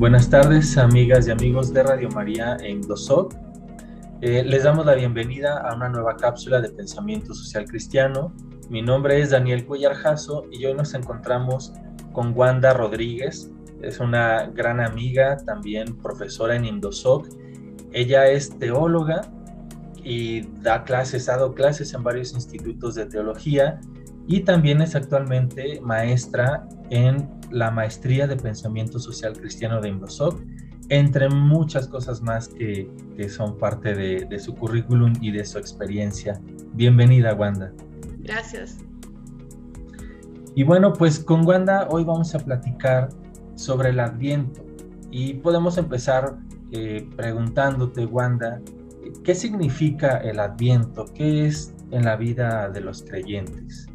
[0.00, 3.34] Buenas tardes, amigas y amigos de Radio María en Dosoc.
[4.22, 8.32] Eh, les damos la bienvenida a una nueva cápsula de pensamiento social cristiano.
[8.70, 11.74] Mi nombre es Daniel Cuellarjazo y hoy nos encontramos
[12.12, 13.50] con Wanda Rodríguez.
[13.82, 17.28] Es una gran amiga, también profesora en Indosoc.
[17.92, 19.30] Ella es teóloga
[20.02, 23.78] y da clases, ha dado clases en varios institutos de teología
[24.26, 30.40] y también es actualmente maestra en la maestría de pensamiento social cristiano de Indosoc,
[30.88, 32.90] entre muchas cosas más que,
[33.28, 36.40] son parte de, de, su currículum y de su experiencia.
[36.72, 37.72] Bienvenida, Wanda.
[38.18, 38.78] Gracias.
[40.54, 43.10] Y bueno, pues con Wanda hoy vamos a platicar
[43.54, 44.64] sobre el adviento
[45.10, 46.38] y podemos empezar
[46.72, 48.60] eh, preguntándote, Wanda,
[49.24, 51.04] ¿qué significa el adviento?
[51.14, 53.88] ¿Qué es en la vida de los creyentes?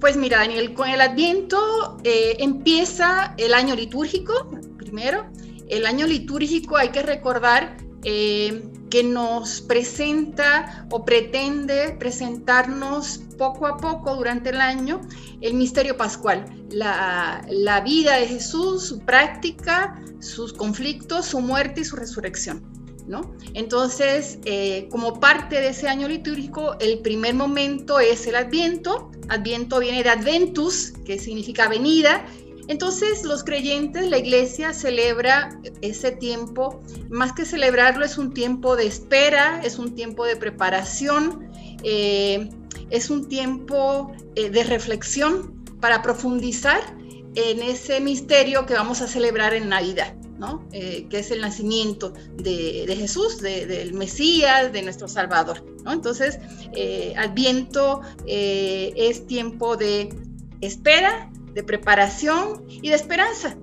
[0.00, 5.26] Pues mira, Daniel, con el Adviento eh, empieza el año litúrgico, primero.
[5.68, 13.76] El año litúrgico hay que recordar eh, que nos presenta o pretende presentarnos poco a
[13.76, 15.00] poco durante el año
[15.40, 21.84] el misterio pascual, la, la vida de Jesús, su práctica, sus conflictos, su muerte y
[21.84, 22.77] su resurrección.
[23.54, 29.10] Entonces, eh, como parte de ese año litúrgico, el primer momento es el Adviento.
[29.28, 32.26] Adviento viene de Adventus, que significa venida.
[32.68, 38.86] Entonces, los creyentes, la iglesia celebra ese tiempo, más que celebrarlo, es un tiempo de
[38.86, 41.48] espera, es un tiempo de preparación,
[41.82, 42.50] eh,
[42.90, 46.80] es un tiempo eh, de reflexión para profundizar
[47.34, 50.17] en ese misterio que vamos a celebrar en Navidad.
[50.72, 55.64] Eh, que es el nacimiento de, Jesús, del Mesías, de nuestro Salvador.
[55.86, 56.38] Entonces,
[56.74, 60.08] eh, Adviento eh, es tiempo de
[60.60, 63.56] espera, de preparación y de esperanza.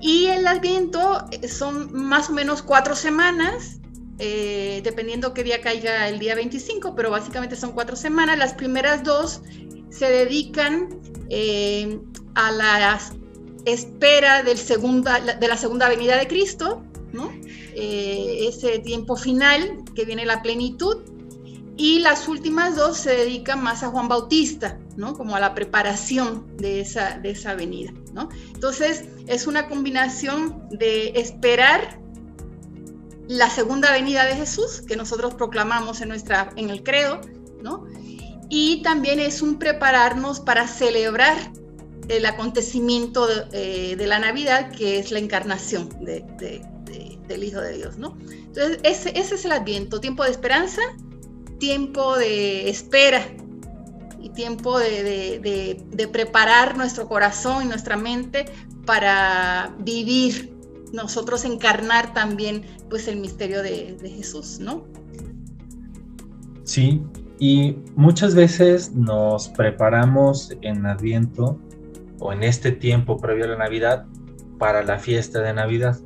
[0.00, 3.80] Y el Adviento son más o menos cuatro semanas,
[4.18, 8.36] dependiendo qué día caiga el día 25, pero básicamente son cuatro semanas.
[8.36, 9.40] Las primeras dos
[9.88, 11.00] se dedican
[12.34, 13.14] a las
[13.72, 16.82] espera del segunda, de la segunda venida de Cristo.
[17.74, 20.98] Eh, ese tiempo final que viene la plenitud,
[21.78, 25.14] y las últimas dos se dedican más a Juan Bautista, ¿no?
[25.14, 27.92] como a la preparación de esa, de esa venida.
[28.12, 28.28] ¿no?
[28.52, 32.00] Entonces es una combinación de esperar
[33.28, 37.20] la segunda venida de Jesús, que nosotros proclamamos en, nuestra, en el credo,
[38.48, 41.36] y también es un prepararnos para celebrar
[42.08, 48.16] el acontecimiento de, eh, la Navidad, que es la encarnación del Hijo de Dios, ¿no?
[48.30, 50.80] Entonces, ese, ese, es el Adviento, tiempo de esperanza,
[51.58, 53.22] tiempo de espera
[54.20, 58.46] y tiempo de, preparar nuestro corazón y nuestra mente
[58.86, 60.56] para vivir,
[60.92, 64.84] nosotros encarnar también, pues, el misterio de, Jesús, ¿no?
[66.64, 67.02] Sí,
[67.38, 71.58] y muchas veces nos preparamos en Adviento
[72.20, 74.06] o en este tiempo previo a la Navidad
[74.58, 75.98] para la fiesta de Navidad.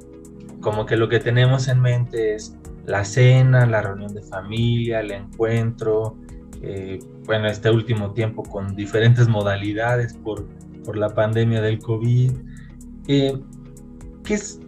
[0.61, 2.57] Como que lo que tenemos en mente es
[2.87, 6.17] la cena, la reunión de familia, el encuentro,
[6.63, 10.47] eh, bueno, este último tiempo con diferentes modalidades por,
[10.85, 12.33] por la pandemia del COVID.
[13.09, 13.39] Eh,
[14.25, 14.61] ¿qué es,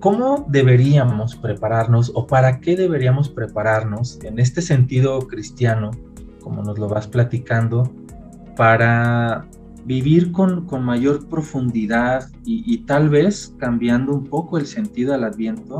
[0.00, 5.92] ¿Cómo deberíamos prepararnos o para qué deberíamos prepararnos en este sentido cristiano,
[6.40, 7.92] como nos lo vas platicando,
[8.56, 9.46] para
[9.84, 15.78] vivir con, mayor profundidad y, tal vez cambiando un poco el sentido al adviento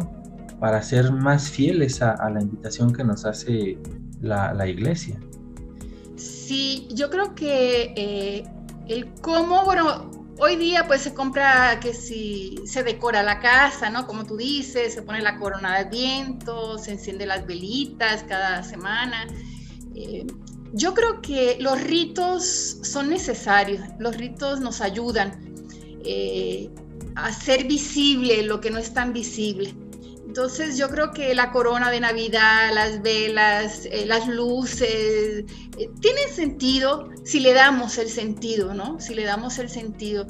[0.61, 3.79] para ser más fieles a, la invitación que nos hace
[4.21, 5.19] la, iglesia.
[6.17, 8.45] Sí, yo creo que eh,
[8.89, 14.07] el cómo, bueno, hoy día pues se compra que si se decora la casa, ¿no?
[14.07, 19.27] Como tú dices, se pone la corona de adviento, se enciende las velitas cada semana.
[19.95, 20.27] Eh,
[20.73, 25.39] yo creo que los ritos son necesarios, los ritos nos ayudan
[26.05, 26.71] eh,
[27.15, 29.75] a hacer visible lo que no es tan visible.
[30.27, 35.45] Entonces yo creo que la corona de Navidad, las velas, eh, las luces,
[35.77, 38.99] eh, tienen sentido si le damos el sentido, ¿no?
[38.99, 40.27] Si le damos el sentido.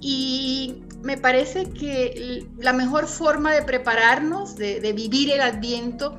[0.00, 6.18] Y me parece que la mejor forma de prepararnos, de, de vivir el adviento,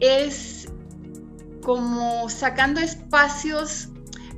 [0.00, 0.63] es
[1.64, 3.88] como sacando espacios,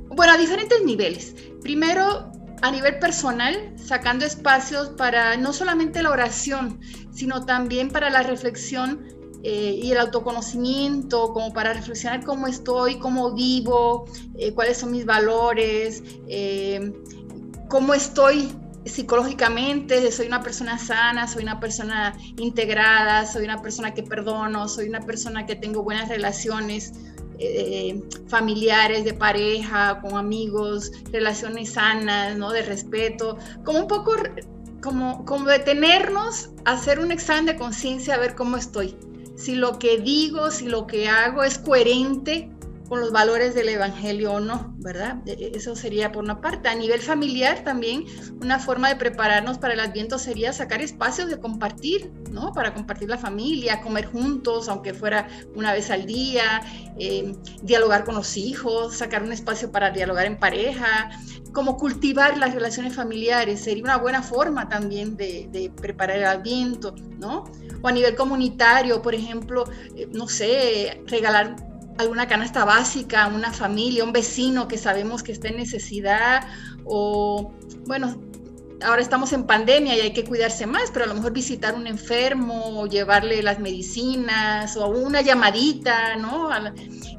[0.09, 1.35] bueno, a diferentes niveles.
[1.61, 2.31] Primero,
[2.61, 6.79] a nivel personal, sacando espacios para no solamente la oración,
[7.11, 9.05] sino también para la reflexión
[9.43, 14.05] eh, y el autoconocimiento, como para reflexionar cómo estoy, cómo vivo,
[14.37, 16.93] eh, cuáles son mis valores, eh,
[17.69, 18.51] cómo estoy
[18.85, 24.87] psicológicamente, soy una persona sana, soy una persona integrada, soy una persona que perdono, soy
[24.87, 26.93] una persona que tengo buenas relaciones
[27.39, 32.51] eh, familiares, de pareja, con amigos, relaciones sanas, ¿no?
[32.51, 34.13] De respeto, como un poco
[34.81, 38.95] como, como detenernos, hacer un examen de conciencia, a ver cómo estoy.
[39.35, 42.49] Si lo que digo, si lo que hago es coherente
[42.87, 45.17] con los valores del Evangelio o no, ¿verdad?
[45.25, 46.69] E, e, eso sería por una parte.
[46.69, 48.05] A nivel familiar también,
[48.41, 52.53] una forma de prepararnos para el Adviento sería sacar espacios de compartir, ¿no?
[52.53, 56.61] Para compartir la familia, comer juntos, aunque fuera una vez al día,
[56.99, 61.09] eh, dialogar con los hijos, sacar un espacio para dialogar en pareja,
[61.51, 66.93] como cultivar las relaciones familiares, sería una buena forma también de, de preparar el Adviento,
[67.17, 67.45] ¿no?
[67.81, 71.55] O a nivel comunitario, por ejemplo, eh, no sé, regalar
[71.97, 76.47] alguna canasta básica una familia, un vecino que sabemos que está en necesidad
[76.85, 77.53] o,
[77.85, 78.19] bueno,
[78.83, 81.87] ahora estamos en pandemia y hay que cuidarse más, pero a lo mejor visitar un
[81.87, 86.49] enfermo o llevarle las medicinas o una llamadita, ¿no?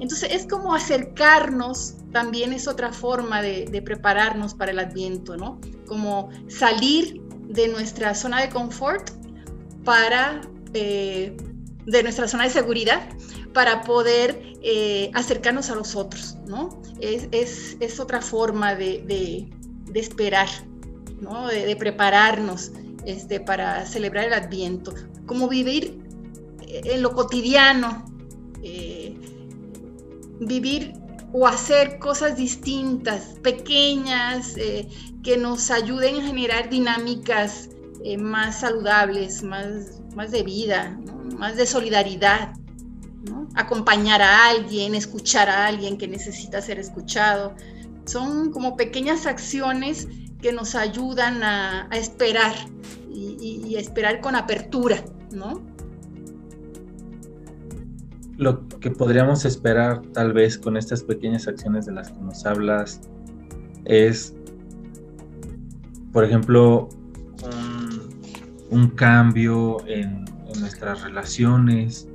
[0.01, 5.61] Entonces es como acercarnos, también es otra forma de, prepararnos para el adviento, ¿no?
[5.87, 9.11] Como salir de nuestra zona de confort
[9.85, 10.41] para,
[10.75, 11.37] eh,
[11.87, 13.01] de nuestra zona de seguridad
[13.59, 16.81] para poder eh, acercarnos a los otros, ¿no?
[17.01, 19.49] Es, otra forma de,
[19.93, 20.47] esperar,
[21.21, 21.49] ¿no?
[21.49, 22.71] De, prepararnos
[23.05, 24.95] este, para celebrar el Adviento,
[25.27, 26.01] como vivir
[26.69, 28.05] eh, en lo cotidiano,
[28.63, 29.19] eh,
[30.39, 30.93] vivir
[31.33, 34.55] o hacer cosas distintas, pequeñas,
[35.25, 37.71] que nos ayuden a generar dinámicas
[38.21, 40.97] más saludables, más, más de vida,
[41.37, 42.53] más de solidaridad,
[43.59, 47.55] acompañar a alguien, escuchar a alguien que necesita ser escuchado.
[48.07, 50.07] Son como pequeñas acciones
[50.41, 52.55] que nos ayudan a, esperar
[53.13, 55.61] y, a esperar con apertura, ¿no?
[58.37, 63.01] Lo que podríamos esperar tal vez con estas pequeñas acciones de las que nos hablas
[63.85, 64.35] es,
[66.13, 66.89] por ejemplo,
[68.71, 70.25] un, cambio en
[70.61, 72.08] nuestras relaciones,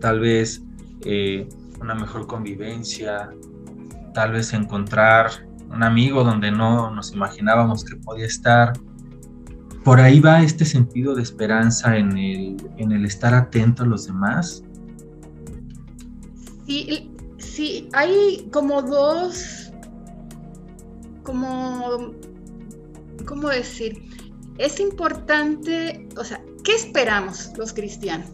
[0.00, 0.62] tal vez
[1.04, 1.48] eh,
[1.80, 3.30] una mejor convivencia,
[4.14, 5.30] tal vez encontrar
[5.70, 8.72] un amigo donde no nos imaginábamos que podía estar.
[9.84, 14.06] Por ahí va este sentido de esperanza en el, en el estar atento a los
[14.06, 14.62] demás.
[16.66, 19.70] Sí, sí, hay como dos,
[21.22, 22.12] como,
[23.26, 24.02] ¿cómo decir?
[24.58, 28.30] Es importante, o sea, ¿qué esperamos los cristianos?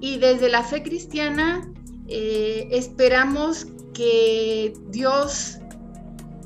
[0.00, 1.70] Y desde la fe cristiana
[2.08, 5.58] eh, esperamos que Dios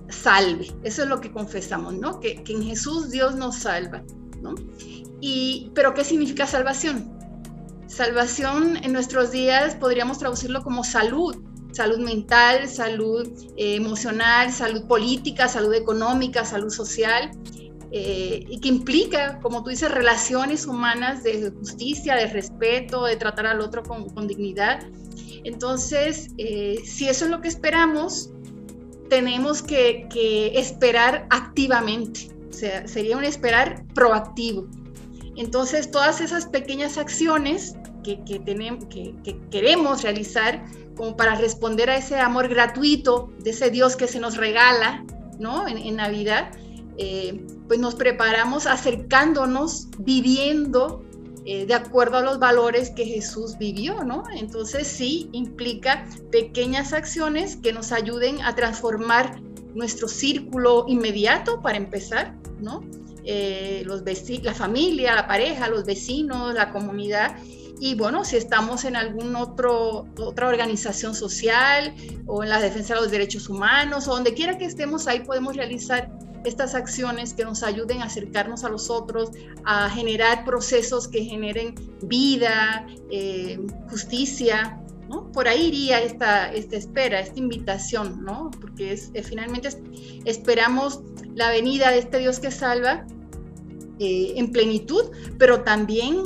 [0.09, 0.73] salve.
[0.83, 2.21] Eso es lo que confesamos, ¿no?
[2.21, 4.03] Que, en Jesús Dios nos salva,
[4.43, 4.55] ¿no?
[5.21, 7.17] Y, pero ¿qué significa salvación?
[7.87, 11.37] Salvación en nuestros días podríamos traducirlo como salud,
[11.73, 17.31] salud mental, salud eh, emocional, salud política, salud económica, salud social.
[17.96, 23.46] Eh, y que implica, como tú dices, relaciones humanas de justicia, de respeto, de tratar
[23.46, 24.85] al otro con, dignidad.
[25.44, 28.32] Entonces, eh, si eso es lo que esperamos,
[29.08, 30.08] tenemos que,
[30.56, 34.67] esperar activamente, sería un esperar proactivo.
[35.36, 38.19] Entonces, todas esas pequeñas acciones que,
[39.53, 40.65] queremos realizar
[40.96, 45.05] como para responder a ese amor gratuito de ese Dios que se nos regala,
[45.39, 45.69] ¿no?
[45.69, 46.51] En, en Navidad,
[46.96, 51.05] eh, pues nos preparamos acercándonos, viviendo
[51.46, 54.24] eh, de acuerdo a los valores que Jesús vivió, ¿no?
[54.34, 59.43] Entonces sí implica pequeñas acciones que nos ayuden a transformar
[59.74, 62.82] nuestro círculo inmediato para empezar, ¿no?
[63.27, 64.03] Eh, los
[64.43, 67.36] la familia, la pareja, los vecinos, la comunidad.
[67.79, 71.94] Y bueno, si estamos en alguna otra organización social
[72.27, 75.56] o en la defensa de los derechos humanos o donde quiera que estemos, ahí podemos
[75.56, 76.10] realizar
[76.44, 79.31] estas acciones que nos ayuden a acercarnos a los otros,
[79.65, 83.58] a generar procesos que generen vida, eh,
[83.91, 85.31] justicia, ¿no?
[85.32, 88.51] Por ahí iría esta, esta espera, esta invitación, ¿no?
[88.60, 89.69] Porque es, eh, finalmente
[90.24, 91.01] esperamos
[91.34, 93.06] la venida de este Dios que salva
[93.98, 95.05] eh, en plenitud,
[95.39, 96.22] pero también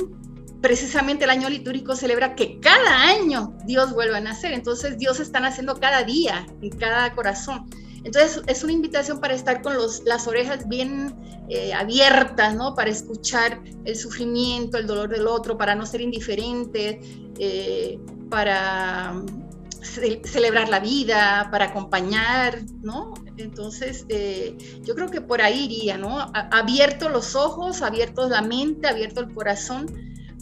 [0.61, 5.39] precisamente el año litúrgico celebra que cada año Dios vuelve a nacer, entonces Dios está
[5.39, 7.69] naciendo cada día en cada corazón.
[8.03, 9.73] Entonces es una invitación para estar con
[10.05, 11.15] las orejas bien
[11.49, 12.75] eh, abiertas, ¿no?
[12.75, 17.01] Para escuchar el sufrimiento, el dolor del otro, para no ser indiferente,
[17.39, 19.21] eh, para
[20.23, 23.13] celebrar la vida, para acompañar, ¿no?
[23.37, 26.19] Entonces, eh, yo creo que por ahí iría, ¿no?
[26.33, 29.87] abierto los ojos, abierto la mente, abierto el corazón,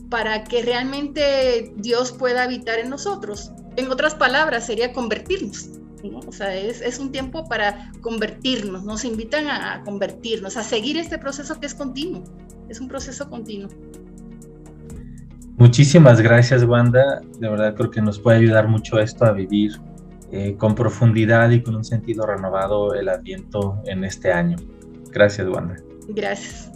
[0.09, 3.51] para que realmente Dios pueda habitar en nosotros.
[3.75, 5.76] En otras palabras, sería convertirnos.
[6.03, 6.19] ¿No?
[6.27, 10.97] O sea, es, es, un tiempo para convertirnos, nos invitan a, a convertirnos, a seguir
[10.97, 12.23] este proceso que es continuo,
[12.69, 13.69] es un proceso continuo.
[15.57, 17.21] Muchísimas gracias, Wanda.
[17.39, 19.71] De verdad creo que nos puede ayudar mucho esto a vivir
[20.31, 24.57] eh, con profundidad y con un sentido renovado el Adviento en este año.
[25.09, 25.77] Gracias, Wanda.
[26.09, 26.71] Gracias.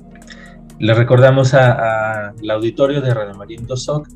[0.80, 4.08] Le recordamos al auditorio de Radio María Indosoc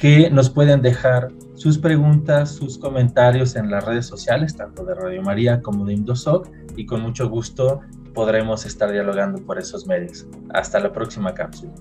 [0.00, 5.20] que nos pueden dejar sus preguntas, sus comentarios en las redes sociales, tanto de Radio
[5.20, 7.80] María como de Indosoc, y con mucho gusto
[8.14, 10.26] podremos estar dialogando por esos medios.
[10.54, 11.72] Hasta la próxima cápsula.